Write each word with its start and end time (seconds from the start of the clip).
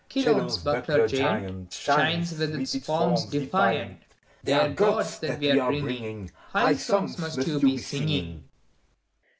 Chelone's 0.09 0.57
buckler 0.57 1.07
giant 1.07 1.71
Shines 1.73 2.31
with 2.35 2.55
its 2.55 2.75
forms 2.83 3.23
defiant:— 3.25 4.01
They're 4.43 4.73
Grods 4.73 5.19
that 5.19 5.39
we 5.39 5.51
are 5.51 5.69
bringing 5.69 6.31
High 6.49 6.73
songs 6.73 7.19
must 7.19 7.45
you 7.45 7.59
be 7.59 7.77
singing! 7.77 8.45